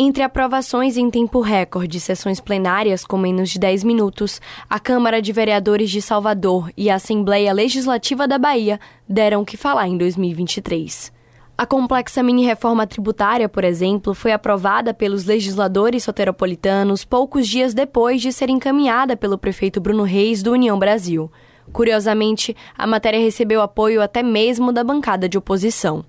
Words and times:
Entre 0.00 0.22
aprovações 0.22 0.96
em 0.96 1.10
tempo 1.10 1.40
recorde 1.40 1.98
sessões 1.98 2.38
plenárias 2.38 3.04
com 3.04 3.18
menos 3.18 3.50
de 3.50 3.58
10 3.58 3.82
minutos, 3.82 4.40
a 4.70 4.78
Câmara 4.78 5.20
de 5.20 5.32
Vereadores 5.32 5.90
de 5.90 6.00
Salvador 6.00 6.70
e 6.76 6.88
a 6.88 6.94
Assembleia 6.94 7.52
Legislativa 7.52 8.28
da 8.28 8.38
Bahia 8.38 8.78
deram 9.08 9.40
o 9.40 9.44
que 9.44 9.56
falar 9.56 9.88
em 9.88 9.98
2023. 9.98 11.12
A 11.58 11.66
complexa 11.66 12.22
mini-reforma 12.22 12.86
tributária, 12.86 13.48
por 13.48 13.64
exemplo, 13.64 14.14
foi 14.14 14.30
aprovada 14.30 14.94
pelos 14.94 15.24
legisladores 15.24 16.04
soteropolitanos 16.04 17.04
poucos 17.04 17.48
dias 17.48 17.74
depois 17.74 18.22
de 18.22 18.32
ser 18.32 18.50
encaminhada 18.50 19.16
pelo 19.16 19.36
prefeito 19.36 19.80
Bruno 19.80 20.04
Reis 20.04 20.44
do 20.44 20.52
União 20.52 20.78
Brasil. 20.78 21.28
Curiosamente, 21.72 22.56
a 22.76 22.86
matéria 22.86 23.18
recebeu 23.18 23.60
apoio 23.60 24.00
até 24.00 24.22
mesmo 24.22 24.70
da 24.70 24.84
bancada 24.84 25.28
de 25.28 25.36
oposição. 25.36 26.04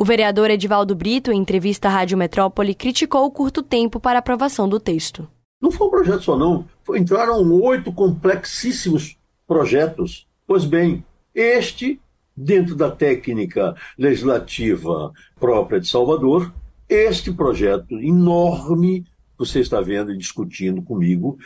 O 0.00 0.04
vereador 0.04 0.48
Edivaldo 0.48 0.94
Brito, 0.94 1.32
em 1.32 1.40
entrevista 1.40 1.88
à 1.88 1.90
Rádio 1.90 2.16
Metrópole, 2.16 2.72
criticou 2.72 3.26
o 3.26 3.32
curto 3.32 3.64
tempo 3.64 3.98
para 3.98 4.20
aprovação 4.20 4.68
do 4.68 4.78
texto. 4.78 5.28
Não 5.60 5.72
foi 5.72 5.88
um 5.88 5.90
projeto 5.90 6.22
só, 6.22 6.38
não. 6.38 6.64
Entraram 6.94 7.42
oito 7.60 7.92
complexíssimos 7.92 9.18
projetos. 9.44 10.24
Pois 10.46 10.64
bem, 10.64 11.04
este, 11.34 12.00
dentro 12.36 12.76
da 12.76 12.92
técnica 12.92 13.74
legislativa 13.98 15.12
própria 15.34 15.80
de 15.80 15.88
Salvador, 15.88 16.54
este 16.88 17.32
projeto 17.32 17.98
enorme 17.98 19.00
que 19.00 19.08
você 19.36 19.58
está 19.58 19.80
vendo 19.80 20.12
e 20.12 20.16
discutindo 20.16 20.80
comigo, 20.80 21.38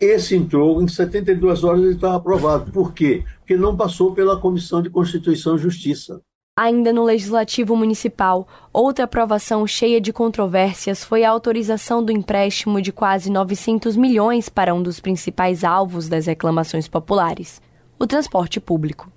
esse 0.00 0.34
entrou 0.34 0.80
em 0.80 0.88
72 0.88 1.62
horas 1.62 1.84
e 1.84 1.90
estava 1.90 2.16
aprovado. 2.16 2.72
Por 2.72 2.94
quê? 2.94 3.22
Porque 3.40 3.54
não 3.54 3.76
passou 3.76 4.14
pela 4.14 4.40
Comissão 4.40 4.80
de 4.80 4.88
Constituição 4.88 5.56
e 5.56 5.58
Justiça. 5.58 6.22
Ainda 6.60 6.92
no 6.92 7.04
Legislativo 7.04 7.76
Municipal, 7.76 8.44
outra 8.72 9.04
aprovação 9.04 9.64
cheia 9.64 10.00
de 10.00 10.12
controvérsias 10.12 11.04
foi 11.04 11.22
a 11.22 11.30
autorização 11.30 12.04
do 12.04 12.10
empréstimo 12.10 12.82
de 12.82 12.90
quase 12.90 13.30
900 13.30 13.96
milhões 13.96 14.48
para 14.48 14.74
um 14.74 14.82
dos 14.82 14.98
principais 14.98 15.62
alvos 15.62 16.08
das 16.08 16.26
reclamações 16.26 16.88
populares: 16.88 17.62
o 17.96 18.08
transporte 18.08 18.58
público. 18.58 19.08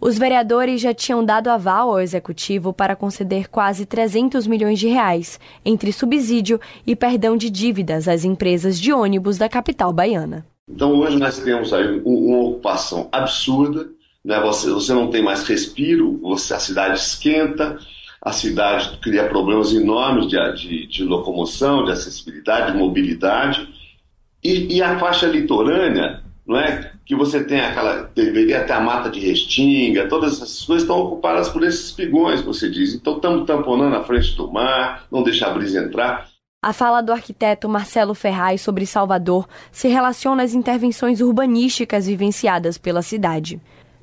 Os 0.00 0.18
vereadores 0.18 0.80
já 0.80 0.92
tinham 0.92 1.24
dado 1.24 1.50
aval 1.50 1.90
ao 1.90 2.00
executivo 2.00 2.72
para 2.72 2.96
conceder 2.96 3.48
quase 3.48 3.86
300 3.86 4.48
milhões 4.48 4.80
de 4.80 4.88
reais 4.88 5.38
entre 5.64 5.92
subsídio 5.92 6.60
e 6.84 6.96
perdão 6.96 7.36
de 7.36 7.48
dívidas 7.48 8.08
às 8.08 8.24
empresas 8.24 8.76
de 8.76 8.92
ônibus 8.92 9.38
da 9.38 9.48
capital 9.48 9.92
baiana. 9.92 10.44
Então 10.68 10.98
hoje 10.98 11.16
nós 11.16 11.38
temos 11.38 11.72
aí 11.72 12.02
uma 12.04 12.38
ocupação 12.40 13.08
absurda 13.12 13.86
né? 14.24 14.40
Você, 14.40 14.70
você 14.70 14.92
não 14.92 15.10
tem 15.10 15.22
mais 15.22 15.46
respiro, 15.46 16.18
você, 16.22 16.54
a 16.54 16.58
cidade 16.58 16.98
esquenta, 16.98 17.78
a 18.20 18.32
cidade 18.32 18.98
cria 19.02 19.28
problemas 19.28 19.72
enormes 19.72 20.28
de, 20.28 20.36
de, 20.54 20.86
de 20.86 21.04
locomoção, 21.04 21.84
de 21.84 21.92
acessibilidade, 21.92 22.72
de 22.72 22.78
mobilidade. 22.78 23.68
E, 24.42 24.76
e, 24.76 24.82
a 24.82 24.98
faixa 24.98 25.26
litorânea, 25.26 26.22
não 26.46 26.58
é? 26.58 26.92
que 27.08 27.16
você 27.16 27.42
tem 27.42 27.58
aquela. 27.58 28.02
deveria 28.14 28.64
ter 28.64 28.74
a 28.74 28.80
mata 28.80 29.08
de 29.08 29.18
restinga, 29.18 30.08
todas 30.08 30.34
essas 30.34 30.62
coisas 30.62 30.82
estão 30.82 31.00
ocupadas 31.00 31.48
por 31.48 31.64
esses 31.64 31.90
pigões, 31.90 32.42
você 32.42 32.70
diz. 32.70 32.94
Então 32.94 33.16
estamos 33.16 33.46
tamponando 33.46 33.96
a 33.96 34.04
frente 34.04 34.36
do 34.36 34.52
mar, 34.52 35.06
não 35.10 35.22
deixa 35.22 35.46
a 35.46 35.50
brisa 35.50 35.80
entrar. 35.80 36.28
A 36.62 36.72
fala 36.74 37.00
do 37.00 37.12
arquiteto 37.12 37.66
Marcelo 37.66 38.14
Ferraz 38.14 38.60
sobre 38.60 38.84
Salvador 38.84 39.48
se 39.72 39.88
relaciona 39.88 40.42
às 40.42 40.52
intervenções 40.52 41.22
urbanísticas 41.22 42.06
vivenciadas 42.06 42.76
pela 42.76 43.00
cidade. 43.00 43.58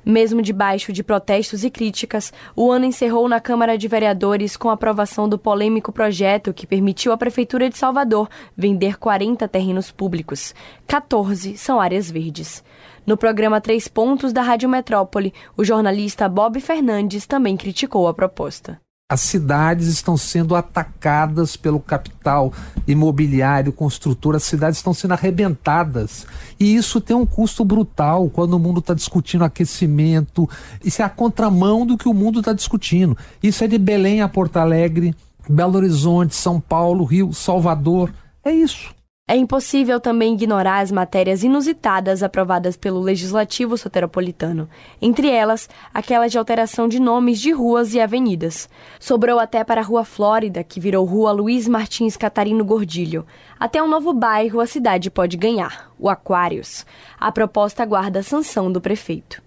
Mesmo 0.08 0.40
debaixo 0.40 0.92
de 0.92 1.02
protestos 1.02 1.64
e 1.64 1.70
críticas, 1.70 2.32
o 2.54 2.70
ano 2.70 2.84
encerrou 2.84 3.28
na 3.28 3.40
Câmara 3.40 3.76
de 3.76 3.88
Vereadores 3.88 4.56
com 4.56 4.70
a 4.70 4.74
aprovação 4.74 5.28
do 5.28 5.36
polêmico 5.36 5.90
projeto 5.90 6.54
que 6.54 6.64
permitiu 6.64 7.10
à 7.10 7.16
Prefeitura 7.16 7.68
de 7.68 7.76
Salvador 7.76 8.28
vender 8.56 8.98
40 8.98 9.48
terrenos 9.48 9.90
públicos. 9.90 10.54
14 10.86 11.56
são 11.56 11.80
áreas 11.80 12.08
verdes. 12.08 12.62
No 13.04 13.16
programa 13.16 13.60
Três 13.60 13.88
Pontos 13.88 14.32
da 14.32 14.42
Rádio 14.42 14.68
Metrópole, 14.68 15.34
o 15.56 15.64
jornalista 15.64 16.28
Bob 16.28 16.60
Fernandes 16.60 17.26
também 17.26 17.56
criticou 17.56 18.06
a 18.06 18.14
proposta. 18.14 18.85
As 19.08 19.20
cidades 19.20 19.86
estão 19.86 20.16
sendo 20.16 20.56
atacadas 20.56 21.56
pelo 21.56 21.78
capital 21.78 22.52
imobiliário, 22.88 23.72
construtor, 23.72 24.34
as 24.34 24.42
cidades 24.42 24.80
estão 24.80 24.92
sendo 24.92 25.12
arrebentadas. 25.12 26.26
E 26.58 26.74
isso 26.74 27.00
tem 27.00 27.14
um 27.14 27.24
custo 27.24 27.64
brutal 27.64 28.28
quando 28.28 28.54
o 28.54 28.58
mundo 28.58 28.80
está 28.80 28.94
discutindo 28.94 29.44
aquecimento. 29.44 30.50
Isso 30.84 31.02
é 31.02 31.04
a 31.04 31.08
contramão 31.08 31.86
do 31.86 31.96
que 31.96 32.08
o 32.08 32.14
mundo 32.14 32.40
está 32.40 32.52
discutindo. 32.52 33.16
Isso 33.40 33.62
é 33.62 33.68
de 33.68 33.78
Belém 33.78 34.22
a 34.22 34.28
Porto 34.28 34.56
Alegre, 34.56 35.14
Belo 35.48 35.76
Horizonte, 35.76 36.34
São 36.34 36.58
Paulo, 36.60 37.04
Rio, 37.04 37.32
Salvador. 37.32 38.12
É 38.44 38.50
isso. 38.50 38.95
É 39.28 39.34
impossível 39.34 39.98
também 39.98 40.34
ignorar 40.34 40.78
as 40.78 40.92
matérias 40.92 41.42
inusitadas 41.42 42.22
aprovadas 42.22 42.76
pelo 42.76 43.00
Legislativo 43.00 43.76
Soteropolitano, 43.76 44.68
entre 45.02 45.28
elas 45.28 45.68
aquela 45.92 46.28
de 46.28 46.38
alteração 46.38 46.86
de 46.86 47.00
nomes 47.00 47.40
de 47.40 47.50
ruas 47.50 47.92
e 47.92 47.98
avenidas. 47.98 48.68
Sobrou 49.00 49.40
até 49.40 49.64
para 49.64 49.80
a 49.80 49.84
Rua 49.84 50.04
Flórida, 50.04 50.62
que 50.62 50.78
virou 50.78 51.04
Rua 51.04 51.32
Luiz 51.32 51.66
Martins 51.66 52.16
Catarino 52.16 52.64
Gordilho. 52.64 53.26
Até 53.58 53.82
um 53.82 53.88
novo 53.88 54.12
bairro 54.12 54.60
a 54.60 54.66
cidade 54.66 55.10
pode 55.10 55.36
ganhar, 55.36 55.90
o 55.98 56.08
Aquários. 56.08 56.86
A 57.18 57.32
proposta 57.32 57.82
aguarda 57.82 58.20
a 58.20 58.22
sanção 58.22 58.70
do 58.70 58.80
prefeito. 58.80 59.42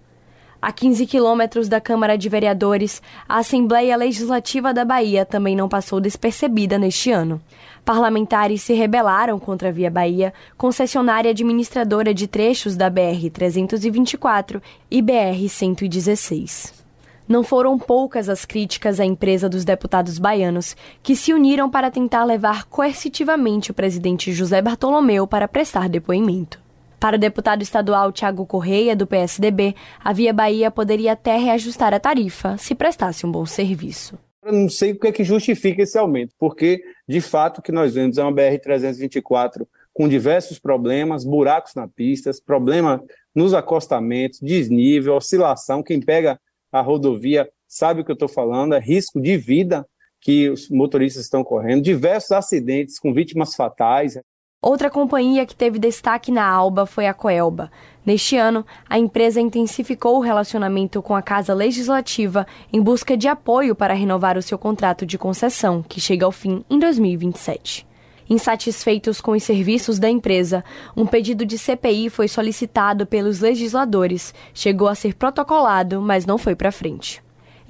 A 0.62 0.72
15 0.72 1.06
quilômetros 1.06 1.70
da 1.70 1.80
Câmara 1.80 2.18
de 2.18 2.28
Vereadores, 2.28 3.00
a 3.26 3.38
Assembleia 3.38 3.96
Legislativa 3.96 4.74
da 4.74 4.84
Bahia 4.84 5.24
também 5.24 5.56
não 5.56 5.70
passou 5.70 5.98
despercebida 5.98 6.78
neste 6.78 7.10
ano. 7.10 7.40
Parlamentares 7.84 8.62
se 8.62 8.74
rebelaram 8.74 9.38
contra 9.38 9.68
a 9.68 9.72
Via 9.72 9.90
Bahia, 9.90 10.32
concessionária 10.56 11.30
administradora 11.30 12.12
de 12.14 12.26
trechos 12.26 12.76
da 12.76 12.90
BR-324 12.90 14.62
e 14.90 15.02
BR-116. 15.02 16.80
Não 17.28 17.44
foram 17.44 17.78
poucas 17.78 18.28
as 18.28 18.44
críticas 18.44 18.98
à 18.98 19.04
empresa 19.04 19.48
dos 19.48 19.64
deputados 19.64 20.18
baianos, 20.18 20.76
que 21.02 21.14
se 21.14 21.32
uniram 21.32 21.70
para 21.70 21.90
tentar 21.90 22.24
levar 22.24 22.64
coercitivamente 22.64 23.70
o 23.70 23.74
presidente 23.74 24.32
José 24.32 24.60
Bartolomeu 24.60 25.26
para 25.26 25.46
prestar 25.46 25.88
depoimento. 25.88 26.60
Para 26.98 27.16
o 27.16 27.18
deputado 27.20 27.62
estadual 27.62 28.12
Tiago 28.12 28.44
Correia, 28.44 28.94
do 28.94 29.06
PSDB, 29.06 29.74
a 30.04 30.12
Via 30.12 30.34
Bahia 30.34 30.70
poderia 30.70 31.12
até 31.12 31.36
reajustar 31.38 31.94
a 31.94 32.00
tarifa 32.00 32.58
se 32.58 32.74
prestasse 32.74 33.24
um 33.24 33.32
bom 33.32 33.46
serviço. 33.46 34.18
Eu 34.42 34.52
não 34.52 34.68
sei 34.68 34.92
o 34.92 34.98
que 34.98 35.08
é 35.08 35.12
que 35.12 35.22
justifica 35.22 35.82
esse 35.82 35.98
aumento, 35.98 36.34
porque, 36.38 36.82
de 37.06 37.20
fato, 37.20 37.58
o 37.58 37.62
que 37.62 37.70
nós 37.70 37.94
vemos 37.94 38.16
é 38.16 38.22
uma 38.22 38.32
BR-324 38.32 39.66
com 39.92 40.08
diversos 40.08 40.58
problemas, 40.58 41.24
buracos 41.24 41.74
na 41.74 41.86
pista, 41.86 42.30
problema 42.44 43.02
nos 43.34 43.52
acostamentos, 43.52 44.40
desnível, 44.40 45.14
oscilação. 45.14 45.82
Quem 45.82 46.00
pega 46.00 46.40
a 46.72 46.80
rodovia 46.80 47.50
sabe 47.68 48.00
o 48.00 48.04
que 48.04 48.10
eu 48.10 48.14
estou 48.14 48.28
falando, 48.28 48.74
é 48.74 48.80
risco 48.80 49.20
de 49.20 49.36
vida 49.36 49.86
que 50.20 50.48
os 50.50 50.68
motoristas 50.68 51.24
estão 51.24 51.42
correndo, 51.42 51.82
diversos 51.82 52.32
acidentes 52.32 52.98
com 52.98 53.12
vítimas 53.12 53.54
fatais. 53.54 54.18
Outra 54.62 54.90
companhia 54.90 55.46
que 55.46 55.56
teve 55.56 55.78
destaque 55.78 56.30
na 56.30 56.46
Alba 56.46 56.84
foi 56.84 57.06
a 57.06 57.14
Coelba. 57.14 57.72
Neste 58.04 58.36
ano, 58.36 58.62
a 58.86 58.98
empresa 58.98 59.40
intensificou 59.40 60.18
o 60.18 60.20
relacionamento 60.20 61.00
com 61.00 61.16
a 61.16 61.22
Casa 61.22 61.54
Legislativa 61.54 62.46
em 62.70 62.78
busca 62.78 63.16
de 63.16 63.26
apoio 63.26 63.74
para 63.74 63.94
renovar 63.94 64.36
o 64.36 64.42
seu 64.42 64.58
contrato 64.58 65.06
de 65.06 65.16
concessão, 65.16 65.82
que 65.82 65.98
chega 65.98 66.26
ao 66.26 66.30
fim 66.30 66.62
em 66.68 66.78
2027. 66.78 67.86
Insatisfeitos 68.28 69.18
com 69.18 69.32
os 69.32 69.42
serviços 69.42 69.98
da 69.98 70.10
empresa, 70.10 70.62
um 70.94 71.06
pedido 71.06 71.46
de 71.46 71.56
CPI 71.56 72.10
foi 72.10 72.28
solicitado 72.28 73.06
pelos 73.06 73.40
legisladores, 73.40 74.34
chegou 74.52 74.88
a 74.88 74.94
ser 74.94 75.14
protocolado, 75.14 76.02
mas 76.02 76.26
não 76.26 76.36
foi 76.36 76.54
para 76.54 76.70
frente. 76.70 77.22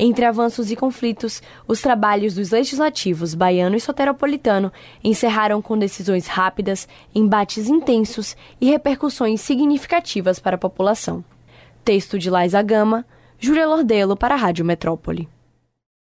Entre 0.02 0.24
avanços 0.24 0.70
e 0.70 0.76
conflitos, 0.76 1.42
os 1.68 1.82
trabalhos 1.82 2.32
dos 2.32 2.52
legislativos 2.52 3.34
baiano 3.34 3.76
e 3.76 3.80
soteropolitano 3.80 4.72
encerraram 5.04 5.60
com 5.60 5.76
decisões 5.76 6.26
rápidas, 6.26 6.88
embates 7.14 7.68
intensos 7.68 8.34
e 8.58 8.70
repercussões 8.70 9.42
significativas 9.42 10.38
para 10.38 10.56
a 10.56 10.58
população. 10.58 11.22
Texto 11.84 12.18
de 12.18 12.30
Laisa 12.30 12.62
Gama, 12.62 13.04
Júlia 13.38 13.68
Lordelo 13.68 14.16
para 14.16 14.34
a 14.34 14.38
Rádio 14.38 14.64
Metrópole. 14.64 15.28